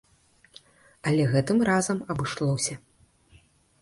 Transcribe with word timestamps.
Але 1.11 1.23
гэтым 1.33 1.57
разам 1.69 1.97
абышлося. 2.15 2.75